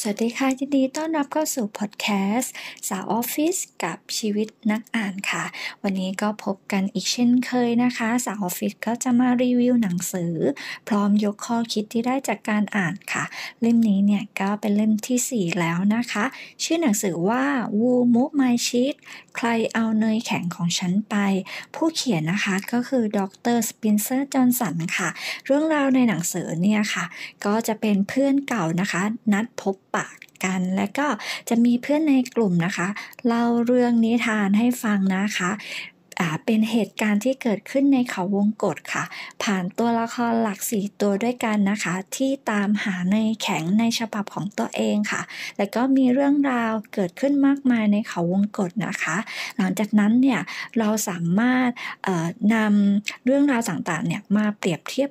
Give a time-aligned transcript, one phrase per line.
[0.00, 2.06] สวัสดีค่ะยินดีต้อนรับเข้าสู่พอดแค
[2.36, 2.52] สต์
[2.88, 5.44] สาวออฟฟิศกับชีวิตนักอ่านค่ะ
[5.82, 10.34] วันนี้ก็พบกันอีกเช่นเคยนะคะ สาวออฟฟิศก็จะมารีวิวหนังสือ
[10.88, 13.24] พร้อมยกข้อคิดที่ได้จากการอ่านค่ะ
[13.60, 16.24] เล่มนี้เนี่ยก็เป็นเล่มที่ 4 แล้วนะคะ
[16.62, 17.44] ชื่อหนังสือว่า
[17.76, 18.98] Who Move My Cheese
[19.36, 21.14] ใครเอาเนยแข็งของฉันไป
[21.74, 23.20] ผู้เขียนนะคะก็คือด
[23.54, 25.08] ร.สเปนเซอร์จอห์นสันค่ะ
[25.46, 27.04] เรื่องราวในหนังสือเนี่ยค่ะ
[27.44, 29.02] ก็จะเป็นเพื่อนเก่านะคะ
[29.34, 30.06] นัดพบ ปะ
[30.44, 31.06] กัน และก็
[31.48, 32.88] จะมีเพื่อนในกลุ่มนะคะ
[33.26, 35.50] เล่าเรื่องนิทานให้ฟังนะคะ
[36.44, 39.04] เป็นเหตุการณ์ที่เกิดขึ้นในเขาวงกฏค่ะ
[39.42, 45.22] ผ่านตัวละครหลักสี่ตัวด้วยกันนะคะ ที่ตามหาในแข็งในฉบับของตัวเองค่ะ
[45.58, 49.16] แล้วก็มีเรื่องราวเกิดขึ้นมากมายในเขาวงกฏนะคะ
[49.56, 50.40] หลังจากนั้นเนี่ย
[50.78, 51.68] เราสามารถ
[52.54, 55.10] นำเรื่องราวต่างๆเนี่ยมาเปรียบเทียบ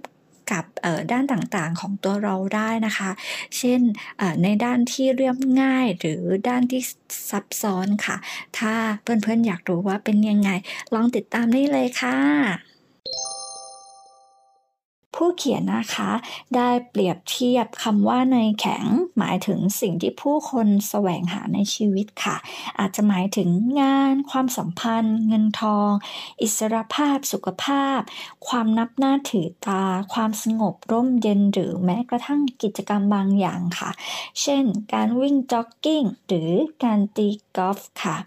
[0.52, 0.63] กับ
[1.12, 3.12] ด้านต่างๆของตัวเราได้นะคะ
[3.57, 3.82] เช่น
[4.43, 6.82] ในด้านที่เรียบง่ายหรือด้านที่
[7.29, 8.18] ซับซ้อนค่ะ
[8.57, 8.73] ถ้า
[9.04, 10.49] เพื่อนๆอยากรู้ว่าเป็นยังไง
[10.93, 12.74] ลองติดตามได้เลยค่ะ
[15.16, 16.12] ผู้เขียนนะคะ
[16.55, 18.85] ได้เปรียบเทียบคำว่าเนยแข็ง
[19.18, 22.38] หมายถึงสิ่งที่ผู้คนแสวงหาในชีวิตค่ะ
[22.80, 23.49] อาจจะหมายถึง
[23.82, 25.90] งาน ความสัมพันธ์ เงินทอง
[26.41, 27.99] อิสรภาพ สุขภาพ
[28.48, 33.91] ความนับหน้าถือตา ความสงบร่มเย็นหรือแม้กระทั่งกิจกรรมบางอย่างค่ะ
[34.41, 34.63] เช่น
[34.94, 36.52] การวิ่งจ็อกกิ้งหรือ
[36.84, 38.18] การตีกอล์ฟค่ะ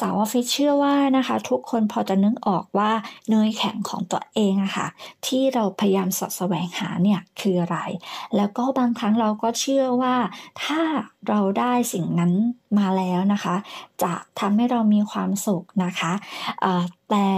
[0.00, 2.92] สาวออฟฟิศเชื่อว่านะคะ ทุกคนพอจะนึกออกว่า
[3.30, 4.88] เนยแข็งของตัวเองอะคะ่ะ
[5.26, 7.78] ที่เราพยายามสอดแสวงหาเนี่ยคืออะไร
[8.36, 10.16] แล้วก็บางครั้งเราก็เชื่อว่า
[10.62, 10.80] ถ้า
[11.28, 12.32] เราได้สิ่งนั้น
[12.78, 13.56] มาแล้วนะคะ
[14.02, 16.12] จะทำให้เรามีความสุขนะคะ
[17.10, 17.28] แต่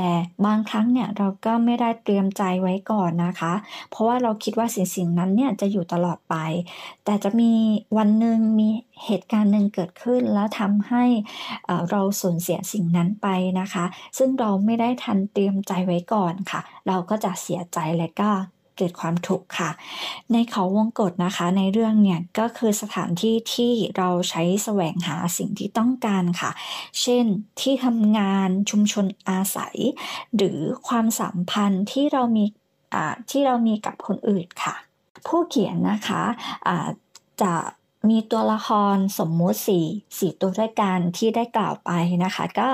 [0.47, 3.53] บางครั้งเนี่ยเราก็ไม่ได้เตรียมใจไว้ก่อนนะคะ
[3.91, 6.37] เพราะว่าเราคิดว่าสิ่งสิ่งนั้นเนี่ยจะอยู่ตลอดไป
[7.05, 7.53] แต่จะมี
[7.97, 8.69] วันหนึ่งมี
[9.05, 11.05] เหตุการณ์หนึ่งเกิดขึ้น แล้วทำให้
[11.91, 13.29] เราสูญเสียสิ่งนั้นไป
[13.61, 13.85] นะคะ
[14.19, 18.31] ซึ่งเราไม่ได้ทันเตรียมใจไว้ก่อนค่ะ เราก็จะเสียใจและก็
[18.81, 19.71] เกิดความทุกข์ค่ะ
[20.33, 26.51] ในเขาวงกฏนะคะ ในเรื่องเนี่ยก็คือสถานที่ที่เราใช้แสวงหาสิ่งที่ต้องการค่ะ
[27.01, 27.25] เช่น
[27.61, 29.77] ที่ทำงานชุมชนอาศัย
[30.37, 30.59] หรือ
[30.89, 32.45] ความสัมพันธ์ที่เรามี
[33.31, 34.75] ที่เรามีกับคนอื่นค่ะ
[35.27, 36.89] ผู้เขียนนะคะะ
[37.43, 37.53] จะ
[38.09, 39.87] มีตัวละครสมมุติสี่
[40.19, 41.91] สี่ตัวด้วยกันที่ได้กล่าวไป
[42.25, 42.69] นะคะ ก็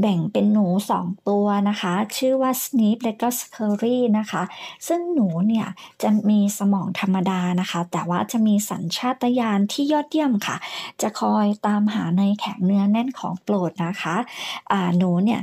[0.00, 4.42] แบ่งเป็นหนูสองตัวนะคะ ชื่อว่า Sneep และก็ Scurry นะคะ
[4.88, 5.66] ซึ่งหนูเนี่ย
[6.02, 10.56] จะมีสมองธรรมดานะคะ แต่ว่าจะมีสัญชาตญาณที่ยอดเยี่ยมค่ะ
[11.02, 15.40] จะคอยตามหาเนยแข็งเนื้อแน่นของโปรดนะคะ หนูเนี่ย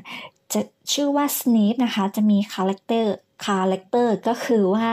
[0.54, 0.62] จะ
[0.92, 4.90] ชื่อว่า Sniff นะคะ จะมี character character ก็คือว่า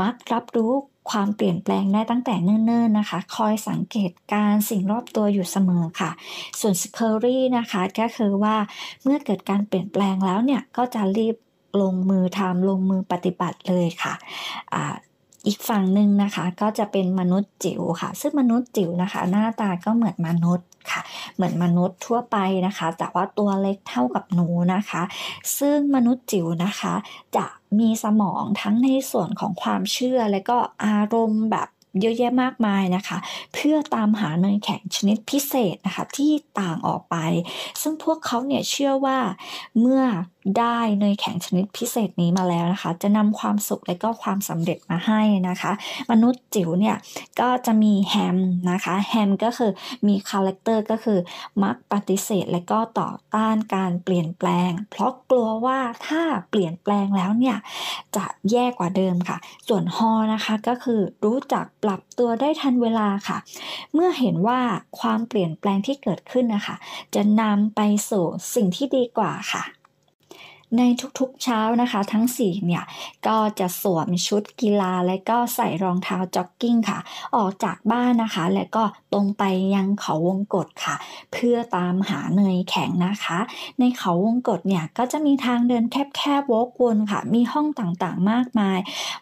[0.00, 0.72] มักรับรู้
[1.10, 6.10] ความเปลี่ยนแปลงได้ตั้งแต่เนิ่นๆนะคะ คอยสังเกตการสิ่งรอบตัวอยู่เสมอค่ะ
[6.60, 8.56] ส่วน Scurry นะคะก็คือว่า
[9.02, 11.36] เมื่อเกิดการเปลี่ยนแปลงแล้วเนี่ย ก็จะรีบ
[11.80, 14.14] ลงมือทำลงมือปฏิบัติเลยค่ะ
[15.46, 21.00] อีกฝั่งหนึ่งนะคะก็จะเป็นมนุษย์จิ๋วค่ะ ซึ่งมนุษย์จิ๋วนะคะ หน้าตาก็เหมือนมนุษย์ค่ะ
[21.34, 22.36] เหมือนมนุษย์ทั่วไป
[22.66, 25.02] นะคะ แต่ว่าตัวเล็กเท่ากับหนูนะคะ
[25.58, 26.94] ซึ่งมนุษย์จิ๋วนะคะ
[27.36, 27.46] จะ
[27.78, 31.68] มีสมองทั้งในส่วนของความเชื่อและก็อารมณ์แบบ
[32.00, 33.18] เยอะแยะมากมายนะคะ
[33.54, 37.16] เพื่อตามหาเนยแข็งชนิดพิเศษนะคะที่ต่างออกไป
[37.82, 39.18] ซึ่งพวกเขาเนี่ยเชื่อว่า
[39.80, 40.02] เมื่อ
[40.58, 45.72] ได้เนยแข็งชนิดพิเศษนี้มาแล้วนะคะ จะนำความสุขและก็ความสำเร็จมาให้นะคะ
[46.10, 46.96] มนุษย์จิ๋วเนี่ย
[47.40, 48.38] ก็จะมี Hem
[48.70, 49.70] นะคะ Hem ก็คือ
[50.06, 51.18] มี character ก็คือ
[51.62, 57.56] มักปฏิเสธและก็ต่อต้านการเปลี่ยนแปลง เพราะกลัวว่าถ้าเปลี่ยนแปลงแล้วเนี่ย
[58.16, 59.38] จะแย่กว่าเดิมค่ะ
[59.68, 63.38] ส่วน Haw นะคะก็คือรู้จักปรับตัวได้ทันเวลาค่ะ
[63.94, 64.60] เมื่อเห็นว่า
[65.00, 66.76] ความเปลี่ยนแปลงที่เกิดขึ้นนะคะ
[67.14, 67.80] จะนำไป
[68.10, 68.24] สู่
[68.54, 69.62] สิ่งที่ดีกว่าค่ะ
[70.76, 70.82] ใน
[71.18, 72.84] ทุกๆเช้านะคะ ทั้ง4เนี่ย
[73.26, 76.98] ก็จะสวมชุดกีฬาและก็ใส่รองเท้าจ็อกกิ้งค่ะ
[77.36, 79.42] ออกจากบ้านนะคะ และก็ตรงไป
[79.74, 80.96] ยังเขาวงกฏค่ะ
[81.32, 83.38] เพื่อตามหาเนยแข็งนะคะ
[83.78, 88.78] ในเขาวงกฏเนี่ยก็จะมีทางเดินแคบๆวกวนค่ะ มีห้องต่างๆมากมาย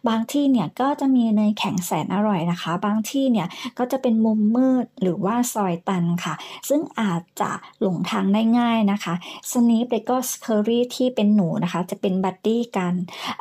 [0.08, 6.34] บางที่เนี่ยก็จะมีเนยแข็งแสนอร่อยนะคะ บางที่เนี่ยก็จะเป็นมุมมืดหรือว่าซอยตันค่ะ
[6.68, 7.50] ซึ่งอาจจะ
[7.80, 9.14] หลงทางได้ง่ายนะคะ
[9.52, 12.94] Sniff และก็ Scurry ที่เป็นหนูนะคะ จะเป็น buddy กัน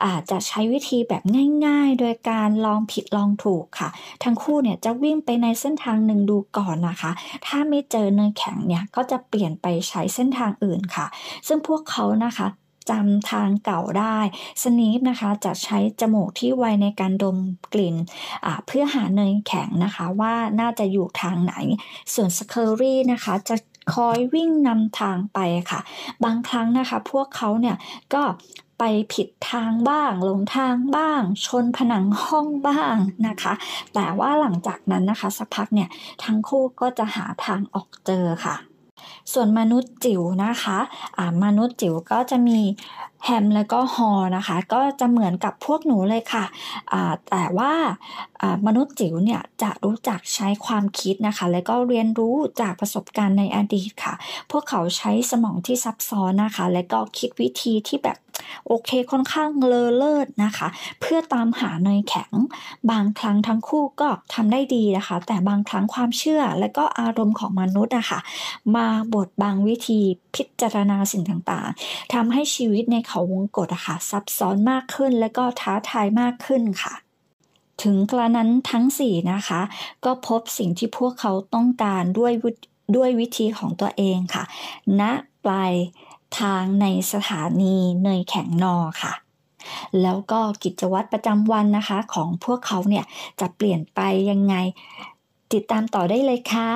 [0.05, 1.23] อาจจะใช้วิธีแบบ
[1.65, 3.89] ง่าย ๆ โดยการลองผิดลองถูกค่ะ
[4.23, 7.11] ทั้งคู่เนี่ยจะวิ่งไปในเส้นทางหนึ่งดูก่อนนะคะ
[7.45, 11.05] ถ้าไม่เจอเนยแข็งเนี่ยก็จะเปลี่ยนไปใช้เส้นทางอื่นค่ะ
[11.47, 12.47] ซึ่งพวกเขานะคะ
[12.89, 14.17] จำทางเก่าได้
[14.63, 17.37] สนีปนะคะจะใช้จมูกที่ไวในการดม
[17.73, 17.95] กลิ่น
[18.67, 21.53] เพื่อหาเนยแข็งนะคะว่าน่าจะอยู่ทางไหน
[22.13, 23.55] ส่วนสเคอรี่นะคะจะ
[23.93, 25.39] คอยวิ่งนำทางไป
[25.71, 25.79] ค่ะ
[26.23, 27.75] บางครั้งนะคะ พวกเขาเนี่ย
[28.13, 28.23] ก็
[28.79, 28.83] ไป
[29.13, 32.95] ผิดทางบ้างหลงทางบ้าง ชนผนังห้องบ้าง
[33.27, 33.53] นะคะ
[33.93, 35.89] แต่ว่าหลังจากนั้นนะคะ สักพักเนี่ย
[36.23, 38.55] ทั้งคู่ก็จะหาทางออกเจอค่ะ
[39.33, 42.59] ส่วนมนุษย์จิ๋วนะคะะมนุษย์จิ๋วก็จะมี
[43.25, 46.45] แฮมและก็ฮอนะคะ ก็จะเหมือนกับพวกหนูเลยค่ะ
[47.29, 47.73] แต่ว่า
[48.67, 54.13] มนุษย์จิ๋วเนี่ยจะรู้จักใช้ความคิดนะคะ แล้วก็เรียนรู้จากประสบการณ์ในอดีตค่ะ
[54.51, 58.17] พวกเขาใช้สมองที่ซับซ้อนนะคะ และก็คิดวิธีที่แบบ
[58.67, 60.67] โอเคค่อนข้างเลอเลิศนะคะ
[60.99, 62.31] เพื่อตามหาเนยแข็ง
[62.91, 68.19] บางครั้งทั้งคู่ก็ทำได้ดีนะคะ แต่บางครั้งความเชื่อและก็อารมณ์ของมนุษย์นะคะ
[68.75, 69.99] มาบทบางวิธี
[70.35, 76.93] พิจารณาสิ่งต่างๆทำให้ชีวิตในเขาวงกฏอะคะ่ะซับซ้อนมากขึ้นและก็ท้าทายมากขึ้นค่ะ
[77.83, 79.61] ถึงกระนั้นทั้ง 4 นะคะ
[80.05, 82.33] ก็พบสิ่งที่พวกเขาต้องการด้วย
[82.95, 84.43] ด้วยวิธีของตัวเองค่ะ
[84.99, 85.01] ณ
[85.43, 85.73] ปลาย
[86.39, 89.13] ทางในสถานีเนยแข็งนอค่ะ
[90.01, 93.05] แล้วก็กิจวัตรประจำวันนะคะ ของพวกเขาเนี่ย
[93.39, 93.99] จะเปลี่ยนไป
[94.31, 94.55] ยังไง
[95.53, 96.71] ติดตามต่อได้เลยค่ะ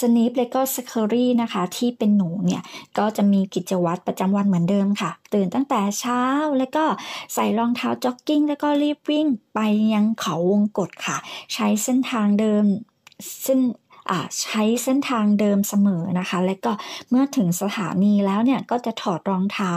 [0.00, 2.62] Sniff และก็ Scurry นะคะ ที่เป็นหนูเนี่ย
[2.98, 6.22] ก็จะมีกิจวัตรประจำวันเหมือนเดิมค่ะ ตื่นตั้งแต่เช้า
[6.58, 6.84] แล้วก็
[7.34, 9.60] ใส่รองเท้าจ็อกกิ้ง แล้วก็รีบวิ่งไป
[9.92, 11.16] ยังเขาวงกตค่ะ
[11.54, 12.64] ใช้เส้นทางเดิม
[13.42, 13.60] เส้น
[14.42, 16.72] ใช้เส้นทางเดิมเสมอนะคะ และก็
[17.10, 19.74] เมื่อถึงสถานีแล้วเนี่ยก็จะถอดรองเท้า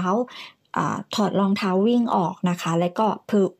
[0.78, 0.80] อ
[1.16, 3.52] ถอดรองเท้าวิ่งออกนะคะ และก็ผูก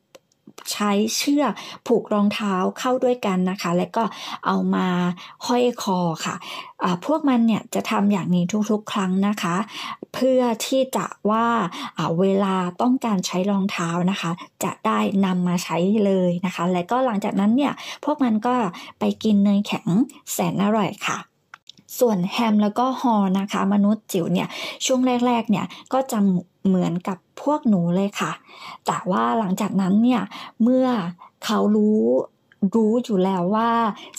[0.72, 1.54] ใช้เชือก
[1.88, 4.04] ผูกรองเท้าเข้าด้วยกันนะคะ และก็
[4.46, 4.88] เอามา
[5.48, 9.56] ห้อยคอค่ะะพวกมันเนี่ยจะทำอย่างนี้ทุกๆ ครั้งนะคะ
[10.14, 11.48] เพื่อที่จะว่า
[12.20, 14.32] เวลาต้องการใช้รองเท้านะคะ
[14.64, 17.74] จะได้นำมาใช้เลยนะคะ และก็หลังจากนั้นเนี่ย
[18.06, 18.56] พวกมันก็
[19.00, 19.88] ไปกินเนยแข็ง
[20.32, 21.31] แสนอร่อยค่ะ
[22.00, 24.48] ส่วนแฮมแล้วก็ฮอนะคะ มนุษย์จิ๋วเนี่ย
[24.86, 26.20] ช่วงแรกๆเนี่ยก็จะ
[26.68, 28.32] เหมือนกับพวกหนูเลยค่ะ
[28.86, 30.22] แต่ว่าหลังจากนั้นเนี่ย
[30.64, 30.88] เมื่อ
[31.46, 32.02] เขารู้
[32.76, 33.72] รู้อยู่แล้วว่า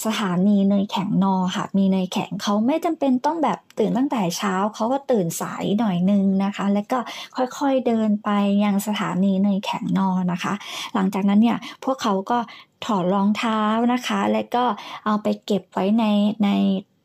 [0.04, 6.98] สถานีเนยแข็งนอค่ะ มีเนยแข็งเขาไม่จำเป็นต้องแบบตื่นตั้งแต่เช้าเขาก็ตื่นสายหน่อยนึงนะคะ แล้วก็
[7.36, 8.30] ค่อยๆเดินไป
[8.64, 10.52] ยังสถานีเนยแข็งนอนะคะ
[10.94, 12.38] หลังจากนั้นเนี่ยพวกเขาก็
[12.84, 13.60] ถอดรองเท้า
[13.92, 14.64] นะคะ แล้วก็
[15.04, 16.04] เอาไปเก็บไว้ใน
[16.44, 16.48] ใน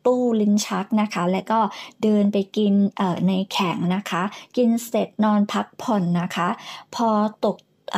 [0.08, 1.60] ตู้ลิ้นชักนะคะ แล้วก็
[2.04, 2.74] เดินไปกิน
[3.28, 4.24] ในแข็งนะคะ
[4.58, 6.48] กินเสร็จนอนพักผ่อนนะคะ
[6.96, 7.08] พอ
[7.46, 7.58] ตก
[7.96, 7.98] อ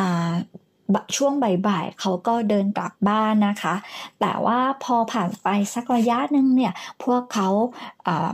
[1.18, 1.34] ช่วง
[1.68, 3.76] บ่ายๆเขาก็เดินกลับบ้านนะคะ
[4.22, 6.74] แต่ว่าพอผ่านไปสักระยะหนึ่งเนี่ย
[7.04, 7.50] พวกเขา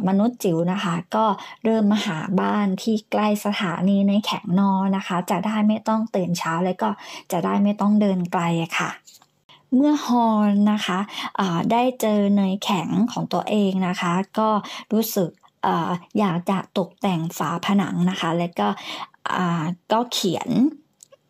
[0.07, 1.25] มนุษย์จิ๋วนะคะ ก็
[1.63, 6.89] เริ่มมาหาบ้านที่ใกล้สถานีในแข็งนอนะคะ จะได้ไม่ต้องตื่นเช้าแล้วก็
[7.31, 8.44] จะได้ไม่ต้องเดินไกล
[8.80, 8.89] ค่ะ
[9.75, 14.50] เมื่อฮอนนะคะะได้เจอเนยแข็งของตัวเองนะคะ ก็
[14.94, 15.30] รู้สึก
[15.66, 15.68] อ
[16.19, 18.68] อยากจะตกแต่งฝาผนังนะคะ แล้วก็
[19.92, 20.50] ก็เขียน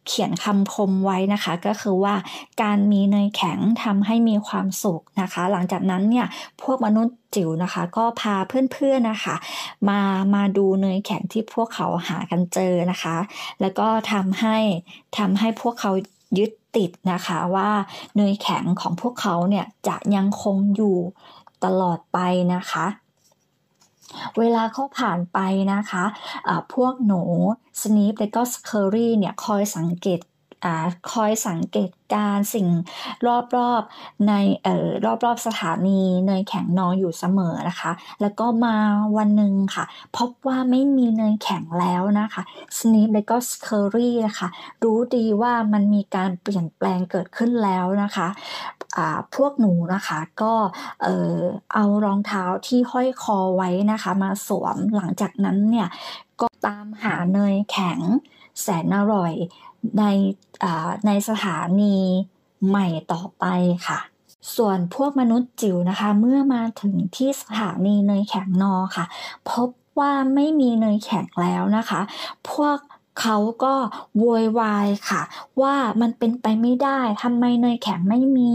[0.08, 2.16] เขียนคำคมไว้นะคะ ก็คือว่า
[2.62, 6.28] การมีเนยแข็งทำให้มีความสุขนะคะ หลังจากนั้นเนี่ย
[6.62, 9.36] พวกมนุษย์จิ๋วนะคะ ก็พาเพื่อนๆนะคะ
[9.90, 10.00] มา
[10.36, 13.18] มาดูเนยแข็งที่พวกเขาหากันเจอนะคะ
[13.62, 14.58] แล้วก็ทำให้
[15.18, 15.92] ทำให้พวกเขา
[16.38, 17.70] ยึดติดนะคะว่า
[18.16, 20.98] เนยแข็งของพวกเขาเนี่ยจะยังคงอยู่
[21.64, 22.20] ตลอดไป
[22.54, 22.86] นะคะ
[24.40, 25.40] เวลาเขาผ่านไป
[25.74, 27.22] นะคะะพวกหนู
[27.82, 30.20] สเนปและก็สเคอรี่เนี่ยคอยสังเกต
[31.12, 32.68] คอยสังเกตการสิ่ง
[33.58, 34.88] รอบๆในเอ่อ
[35.26, 37.92] รอบๆสถานีเนยแข็งนอนอยู่เสมอนะคะ
[38.22, 38.76] แล้วก็มา
[39.18, 39.86] วันหนึ่งค่ะ
[40.18, 42.44] พบว่าไม่มีเนยแข็งแล้วนะคะ
[42.78, 44.48] สเนปและก็สเคอรี่นะคะ
[44.84, 48.28] รู้ดีว่ามันมีการเปลี่ยนแปลงเกิดขึ้นแล้วนะคะ
[49.36, 50.54] พวกหนูนะคะก็
[51.04, 51.38] เออ
[51.74, 55.88] เอารองเท้าที่ห้อยคอไว้นะคะ มาสวมหลังจากนั้นเนี่ย
[56.42, 58.00] ก็ตามหาเนยแข็ง
[58.62, 59.34] แสนอร่อย
[60.00, 60.04] ใน
[61.06, 61.98] ในสถานี
[62.68, 63.46] ใหม่ต่อไป
[63.88, 64.00] ค่ะ
[64.56, 69.06] ส่วนพวกมนุษย์จิ๋วนะคะ เมื่อมาถึงที่สถานีเนยแข็งนอค่ะ
[69.52, 69.70] พบ
[70.00, 72.02] ว่าไม่มีเนยแข็งแล้วนะคะ
[72.52, 72.78] พวก
[73.22, 73.74] เขาก็
[74.18, 75.22] โวยวายค่ะ
[75.62, 78.52] ว่ามันเป็นไปไม่ได้ทำไมเนยแข็งไม่มี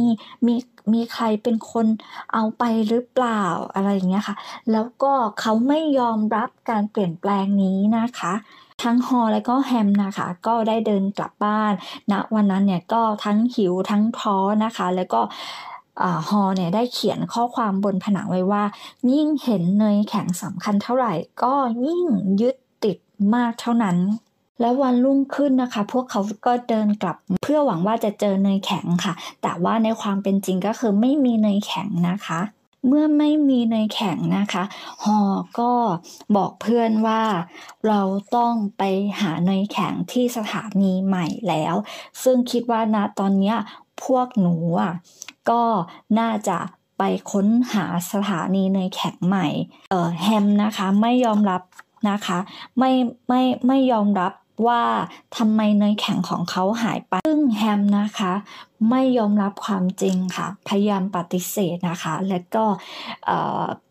[0.46, 0.54] มี
[0.92, 1.86] มีใครเป็นคน
[2.32, 4.36] เอาไปหรือเปล่าอะไรอย่างเงี้ยค่ะ
[4.72, 8.32] แล้วก็เขาไม่ยอมรับการเปลี่ยนแปลงนี้นะคะ
[8.82, 11.72] ทั้งฮอและก็แฮมนะคะ ก็ได้เดินกลับบ้าน
[12.10, 15.20] ณนะวันนั้นเนี่ยก็ทั้งหิวทั้งท้อนะคะ แล้วก็
[16.28, 18.62] ฮอเนี่ยได้เขียนข้อความบนผนังไว้ว่า
[19.12, 21.54] ยิ่งเห็นเนยแข็งสำคัญเท่าไหร่ ก็
[21.86, 22.04] ยิ่ง
[22.40, 22.98] ยึดติด
[23.34, 23.96] มากเท่านั้น
[24.60, 32.40] และวันรุ่งขึ้นนะคะ พวกเขาก็เดินกลับเพื่อหวังว่าจะเจอเนยแข็งค่ะ แต่ว่าในความเป็นจริงก็คือไม่มีเนยแข็งนะคะ
[32.86, 34.64] เมื่อไม่มีเนยแข็งนะคะ
[35.04, 35.18] ฮอ
[35.60, 35.72] ก็
[36.36, 37.22] บอกเพื่อนว่า
[37.88, 38.00] เรา
[38.36, 38.82] ต้องไป
[39.20, 41.74] หาเนยแข็งที่สถานีใหม่แล้ว
[42.22, 43.54] ซึ่งคิดว่านะตอนนี้
[44.04, 44.92] พวกหนูอะ
[45.50, 45.62] ก็
[46.18, 46.58] น่าจะ
[46.98, 49.46] ไปค้นหาสถานีเนยแข็งใหม่
[49.90, 51.62] เอ่อแฮมนะคะไม่ยอมรับ
[52.10, 52.38] นะคะ
[52.78, 52.90] ไม่
[53.28, 54.32] ไม่ไม่ยอมรับ
[54.66, 54.82] ว่า
[55.36, 58.32] ทำไมเนยแข็งของเขาหายไป ซึ่งแฮมนะคะ
[58.90, 62.64] ไม่ยอมรับความจริงค่ะ พยายามปฏิเสธนะคะ และก็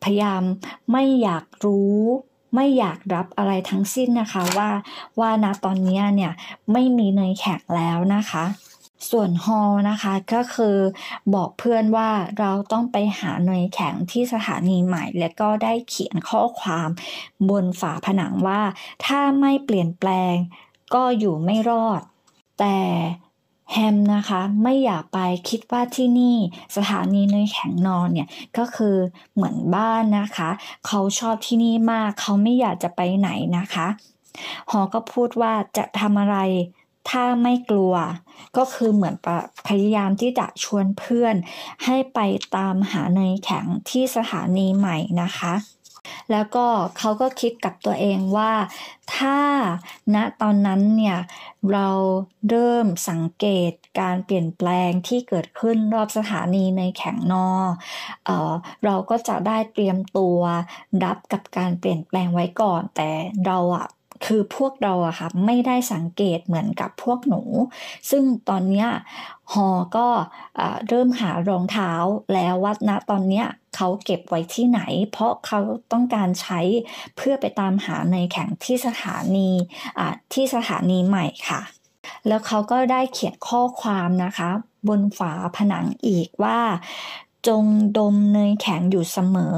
[0.03, 0.41] พยายาม
[0.91, 1.99] ไม่อยากรู้
[2.55, 4.69] ไม่อยากรับอะไรทั้งสิ้นนะคะว่า
[5.19, 6.33] ว่าณตอนนี้เนี่ย
[6.71, 8.43] ไม่มีเนยแข็งแล้วนะคะ
[9.09, 10.77] ส่วนฮอลนะคะก็คือ
[11.33, 16.89] บอกเพื่อนว่าเราต้องไปหาหน่วยแข็งที่สถานีใหม่ และก็ได้เขียนข้อความ
[17.49, 18.61] บนฝาผนังว่า
[19.05, 20.35] ถ้าไม่เปลี่ยนแปลง
[20.93, 22.01] ก็อยู่ไม่รอด
[22.59, 22.77] แต่
[23.73, 26.37] แฮมนะคะไม่อยากไปคิดว่าที่นี่
[26.75, 28.27] สถานีเนยแข็งนอนเนี่ย
[28.57, 28.95] ก็คือ
[29.33, 30.49] เหมือนบ้านนะคะ
[30.87, 33.87] เขาชอบที่นี่มากเขาไม่อยากจะไปไหนนะคะ
[34.71, 36.37] ฮอก็พูดว่าจะทำอะไร
[37.09, 37.93] ถ้าไม่กลัว
[38.57, 39.15] ก็คือเหมือน
[39.67, 41.35] พยายามที่จะชวนเพื่อน
[41.85, 42.19] ให้ไป
[42.55, 45.53] ตามหาเนยแข็งที่สถานีใหม่นะคะ
[46.31, 46.65] แล้วก็
[46.97, 48.53] เขาก็คิดกับตัวเองว่า
[49.15, 49.39] ถ้า
[50.15, 51.17] ณตอนนั้นเนี่ย
[51.73, 51.89] เรา
[52.49, 57.47] เริ่มสังเกตการเปลี่ยนแปลงที่เกิดขึ้นรอบสถานีในแข็งนอ
[58.25, 58.53] เออ
[58.85, 60.39] เราก็จะได้เตรียมตัว
[61.03, 63.09] รับกับการเปลี่ยนแปลงไว้ก่อน แต่
[63.45, 63.87] เราอะ
[64.25, 67.41] คือพวกเราอะค่ะไม่ได้สังเกตเหมือนกับพวกหนู
[68.09, 68.87] ซึ่งตอนเนี้ย
[69.53, 70.07] ฮอก็
[70.87, 71.91] เริ่มหารองเท้า
[72.33, 75.59] แล้วว่าณตอนเนี้ยเขาเก็บไว้ที่ไหน เพราะเขา
[75.91, 76.59] ต้องการใช้
[77.15, 79.49] เพื่อไปตามหาในแข่งที่สถานี
[80.33, 81.61] ที่สถานีใหม่ค่ะ
[82.27, 84.49] แล้วเขาก็ได้เขียนข้อความนะคะ
[84.87, 86.59] บนฝาผนังอีกว่า
[87.47, 87.63] จง
[87.97, 89.57] ดมเนยแข็งอยู่เสมอ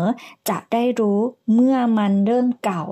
[0.50, 1.20] จะได้รู้
[1.54, 2.84] เมื่อมันเริ่มเก่า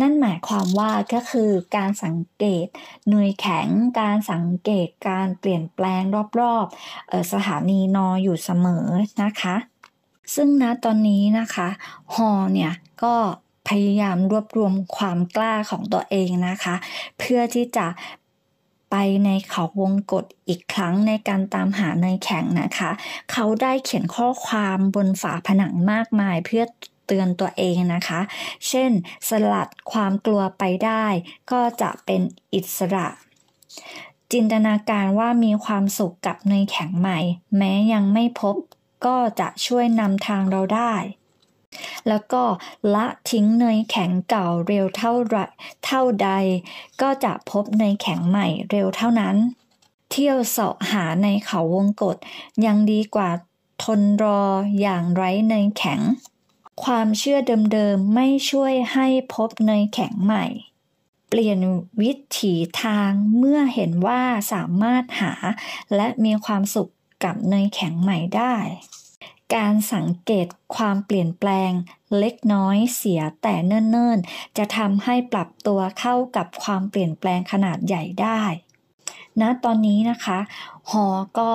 [0.00, 2.66] นั่นหมายความว่าก็คือการสังเกต
[3.08, 3.68] หน่วยแข็ง
[4.00, 6.02] การสังเกตการเปลี่ยนแปลง
[6.40, 8.86] รอบๆสถานีนออยู่เสมอ
[9.22, 9.56] นะคะ
[10.34, 11.68] ซึ่งณตอนนี้นะคะ
[12.14, 13.14] ฮอเนี่ยก็
[13.68, 16.74] พยายามรวบรวมความกล้าของตัวเองนะคะ
[17.18, 17.86] เพื่อที่จะ
[18.90, 22.90] ไปในเขาวงกฏอีกครั้งในการตามหาในแข็งนะคะ
[23.32, 26.64] เขาได้เขียนข้อความบนฝาผนังมากมายเพื่อ
[27.10, 28.20] เตือนตัวเองนะคะ
[28.68, 28.90] เช่น
[29.28, 31.04] สลัดความกลัวไปได้
[31.52, 32.20] ก็จะเป็น
[32.54, 33.08] อิสระ
[34.32, 37.18] จินตนาการว่ามีความสุขกับเนยแข็งใหม่
[37.56, 38.56] แม้ยังไม่พบ
[39.06, 40.94] ก็จะช่วยนำทางเราได้
[42.08, 42.42] แล้วก็
[42.94, 45.36] ละทิ้งเนยแข็งเก่าเร็วเท่าไร
[45.84, 46.30] เท่าใด
[47.00, 49.36] ก็จะพบเนยแข็งใหม่เร็วเท่านั้น
[50.10, 52.16] เที่ยวเสาะหาในเขาวงกฏ
[52.64, 53.30] ยังดีกว่า
[53.82, 54.42] ทนรอ
[54.80, 56.00] อย่างไร้เนยแข็ง
[56.84, 57.38] ความเชื่อ
[57.72, 60.46] เดิมๆไม่ช่วยให้พบเนยแข็งใหม่
[61.28, 61.58] เปลี่ยน
[62.00, 64.22] วิถีทางเมื่อเห็นว่า
[64.52, 65.32] สามารถหา
[65.96, 66.90] และมีความสุข
[67.24, 68.56] กับเนยแข็งใหม่ได้
[69.54, 70.46] การสังเกต
[70.76, 71.70] ความเปลี่ยนแปลง
[72.18, 78.42] เล็กน้อยเสียแต่เนิ่นๆ จะทำให้ปรับตัวเข้ากับความเปลี่ยนแปลงขนาดใหญ่ได้
[79.40, 80.38] ณตอนนี้นะคะ
[80.90, 81.06] ฮอ
[81.38, 81.50] ก็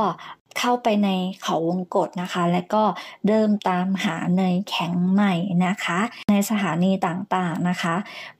[0.57, 1.09] เข้าไปใน
[1.43, 2.83] เขาวงกฏนะคะ และก็
[3.27, 5.33] เริ่มตามหาเนยแข็งใหม่
[5.65, 7.95] นะคะ ในสถานีต่างๆนะคะ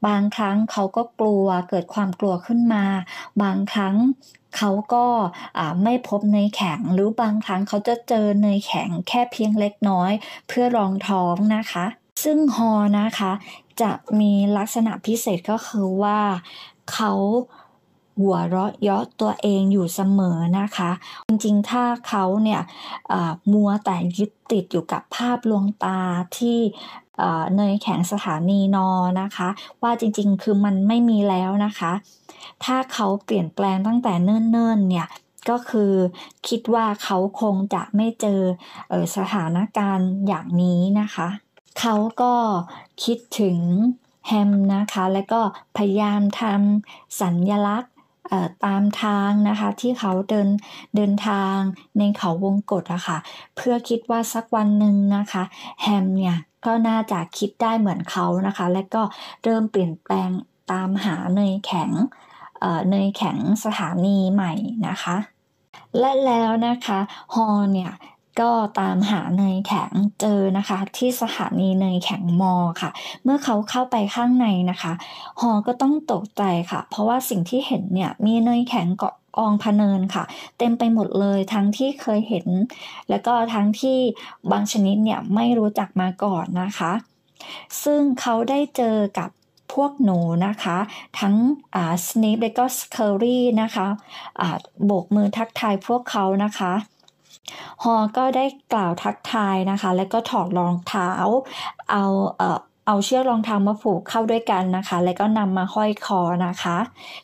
[0.07, 2.85] บางครั้งเขาก็กลัวเกิดความกลัวขึ้นมา
[3.41, 3.95] บางครั้ง
[4.57, 5.05] เขาก็
[5.83, 10.11] ไม่พบเนยแข็งหรือบางครั้งเขาจะเจอเนยแข็งแค่เพียงเล็กน้อย
[10.47, 11.85] เพื่อรองท้องนะคะ
[12.23, 13.31] ซึ่งฮอนะคะ
[13.81, 16.19] จะมีลักษณะพิเศษก็คือว่า
[16.93, 17.11] เขา
[18.21, 20.91] หัวเราะเยาะตัวเองอยู่เสมอนะคะ
[21.27, 22.61] จริงๆ ถ้าเขาเนี่ย
[23.53, 25.99] มัวแต่ยึดติดอยู่กับภาพลวงตา
[26.37, 26.59] ที่
[27.55, 28.89] เนยแข็งสถานีนอ
[29.21, 29.49] นะคะ
[29.81, 31.93] ว่าจริงๆ คือมันไม่มีแล้วนะคะ
[32.63, 35.07] ถ้าเขาเปลี่ยนแปลงตั้งแต่เนิ่นๆ เนี่ย
[35.49, 35.93] ก็คือ
[36.47, 38.41] คิดว่าเขาคงจะไม่เจอ
[38.91, 41.27] อสถานการณ์อย่างนี้นะคะ
[41.79, 42.33] เขาก็
[43.03, 43.59] คิดถึง
[44.27, 45.41] แฮมนะคะ และก็
[45.77, 47.94] พยายามทำสัญญลักษณ์
[48.65, 50.49] ตามทางนะคะที่เขาเดิน
[50.95, 51.57] เดินทาง
[51.97, 53.17] ในเขาวงกฏอะคะ่ะ
[53.55, 55.43] เพื่อคิดว่าสักวันหนึ่งนะคะ
[55.81, 59.01] แฮมเนี่ยก็น่าจะคิดได้เหมือนเขานะคะ และก็
[59.43, 60.29] เริ่มเปลี่ยนแปลง
[60.71, 61.91] ตามหาเนยแข็ง
[62.89, 64.53] เนยแข็งสถานีใหม่
[64.87, 65.15] นะคะ
[65.99, 66.99] และแล้วนะคะ
[67.33, 67.91] ฮอเนี่ย
[68.39, 72.89] ก็ตามหาเนยแข็งเจอนะคะ ที่สถานีเนยแข็งมอค่ะ
[73.23, 74.93] เมื่อเขาเข้าไปข้างในนะคะ
[75.39, 80.23] ฮอก็ต้องตกใจค่ะ เพราะว่าสิ่งที่เห็นเนี่ยมีเนยแข็งเกาะกองพเนินค่ะ
[80.57, 82.47] เต็มไปหมดเลยทั้งที่เคยเห็น
[83.09, 83.97] แล้วก็ทั้งที่
[84.51, 86.91] บางชนิดเนี่ยไม่รู้จักมาก่อนนะคะ
[87.83, 89.29] ซึ่งเขาได้เจอกับ
[89.73, 90.77] พวกหนูนะคะ
[91.19, 91.35] ทั้ง
[92.05, 94.47] สเนปและก็สเคอรี่นะคะะ
[94.85, 96.73] โบกมือทักทายพวกเขานะคะ
[97.83, 101.09] ฮอก็ได้กล่าวทักทายนะคะ แล้วก็ถอดรองเท้า
[101.89, 102.03] เอา
[102.39, 106.77] เอ่อเอาเชือกรองเท้ามาผูกเข้าด้วยกันนะคะ แล้วก็นำมาห้อยคอนะคะ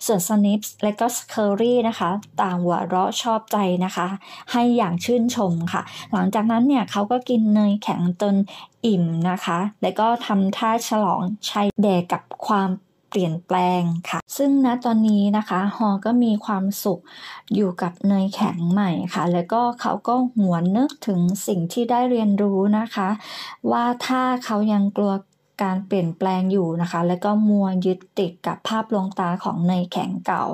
[0.06, 2.10] ส่วนสนิปและก็สเคอรี่นะคะ
[2.42, 4.08] ต่างหัวเราะชอบใจนะคะ
[4.52, 8.36] ให้อย่างชื่นชมค่ะ หลังจากนั้นเนี่ยเขาก็กินเนยแข็งจน
[8.86, 12.70] อิ่มนะคะ แล้วก็ทำท่าฉลองชัยแดกกับความ
[13.12, 17.00] เปลี่ยนแปลงค่ะ ซึ่งณตอนนี้นะคะฮอก็มีความสุข
[17.56, 23.10] อยู่กับเนยแข็งใหม่ค่ะ แล้วก็เขาก็หวนนึกถึงสิ่งที่ได้เรียนรู้นะคะ
[23.72, 25.14] ว่าถ้าเขายังกลัว
[25.64, 30.46] การเปลี่ยนแปลงอยู่นะคะ แล้วก็มัวยึดติดกับภาพลวงตาของเนยแข็งเก่า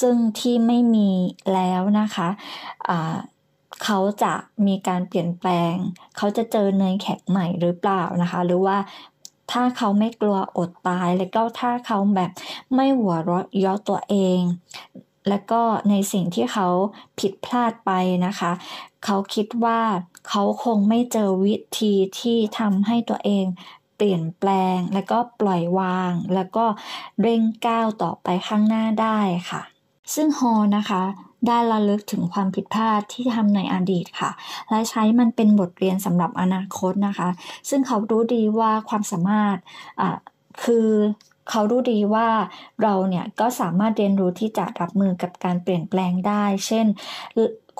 [0.00, 1.10] ซึ่งที่ไม่มี
[1.54, 3.16] แล้วนะคะะ
[3.84, 4.34] เขาจะ
[4.66, 5.74] มีการเปลี่ยนแปลง
[6.16, 8.76] เขาจะเจอเนยแข็งใหม่หรือเปล่านะคะ หรือว่า
[9.50, 12.30] ถ้าเขาไม่กลัวอดตาย แล้วก็ถ้าเขาแบบ
[12.74, 14.40] ไม่หัวเราะย่อตัวเอง
[15.28, 15.60] แล้วก็
[15.90, 16.68] ในสิ่งที่เขา
[17.18, 17.90] ผิดพลาดไป
[18.26, 18.52] นะคะ
[19.04, 19.80] เขาคิดว่า
[20.28, 23.46] เขาคงไม่เจอวิธีที่ทำให้ตัวเอง
[23.96, 26.64] เปลี่ยนแปลง แล้วก็ปล่อยวาง แล้วก็
[27.20, 29.18] เร่งก้าวต่อไปข้างหน้าได้
[29.50, 29.62] ค่ะ
[30.14, 31.02] ซึ่งฮอนะคะ
[31.46, 34.30] ได้ระลึกถึงความผิดพลาดที่ทำในอดีตค่ะ
[34.70, 37.28] และใช้มันเป็นบทเรียนสำหรับอนาคตนะคะ
[37.68, 39.56] ซึ่งเขารู้ดีว่าความสามารถ
[40.64, 40.88] คือ
[41.50, 42.28] เขารู้ดีว่า
[42.82, 46.86] เราเนี่ยก็สามารถเรียนรู้ที่จะรับมือกับการเปลี่ยนแปลงได้ เช่น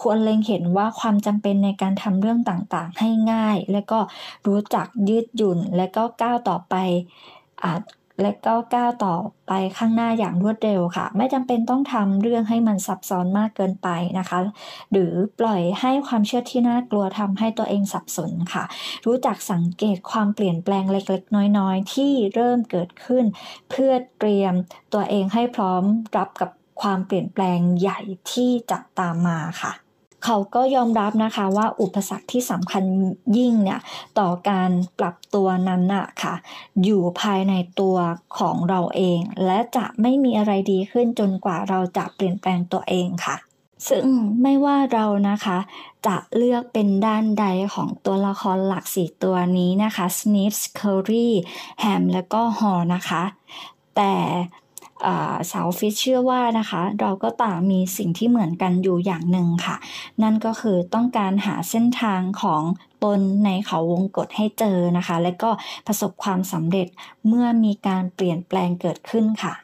[0.00, 3.98] ควรเล็งเห็นว่าความจำเป็นในการทำเรื่องต่างๆ ให้ง่าย และก็
[4.46, 6.74] รู้จักยืดหยุ่น และก็ก้าวต่อไป
[7.62, 7.80] อาจ
[8.22, 9.14] และก็ก้าวต่อ
[9.48, 14.38] ไปข้างหน้าอย่างรวดเร็วค่ะ ไม่จำเป็นต้องทำเรื่องให้มันซับซ้อนมากเกินไปนะคะ
[14.92, 18.64] หรือปล่อยให้ความเชื่อที่น่ากลัวทำให้ตัวเองสับสนค่ะ
[19.06, 23.24] รู้จักสังเกตความเปลี่ยนแปลงเล็กๆ น้อยๆ ที่เริ่มเกิดขึ้น
[23.70, 24.54] เพื่อเตรียม
[24.92, 25.82] ตัวเองให้พร้อม
[26.16, 26.50] รับกับ
[26.82, 28.00] ความเปลี่ยนแปลงใหญ่
[28.32, 29.83] ที่จะตามมาค่ะ
[30.24, 32.84] เขาก็ยอมรับนะคะว่าอุปสรรคที่สำคัญ
[33.36, 33.80] ยิ่งเนี่ย
[34.18, 36.34] ต่อการปรับตัวนั้นน่ะค่ะ
[36.84, 37.96] อยู่ภายในตัว
[38.38, 43.36] ของเราเอง และจะไม่มีอะไรดีขึ้นจนกว่าเราจะเปลี่ยนแปลงตัวเองค่ะ
[43.88, 44.04] ซึ่ง
[44.42, 45.58] ไม่ว่าเรานะคะ
[46.06, 51.28] จะเลือกเป็นด้านใดของตัวละครหลักสี่ตัวนี้นะคะ Snips Curry
[51.84, 53.22] Ham และก็ h o นะคะ
[53.96, 54.14] แต่
[55.50, 59.76] สาวฟิชเชื่อว่านะคะ เราก็ต่างมีสิ่งที่เหมือนกันอยู่อย่างหนึ่งค่ะ
[60.22, 62.62] นั่นก็คือต้องการหาเส้นทางของ
[63.04, 65.50] ตนในเขาวงกฏให้เจอนะคะ และก็
[65.86, 66.88] ประสบความสำเร็จ
[67.26, 69.54] เมื่อมีการเปลี่ยนแปลงเกิดขึ้นค่ะ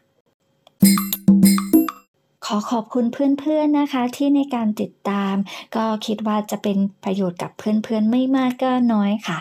[2.46, 5.34] ขอขอบคุณเพื่อนๆนะคะที่ในการติดตาม
[5.76, 9.38] ก็คิดว่าจะเป็นประโยชน์กับเพื่อนๆไม่มากก็น้อยค่ะ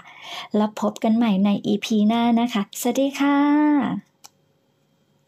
[0.55, 4.08] แล้วพบกันใหม่ใน EP หน้านะคะ สวัสดีค่ะ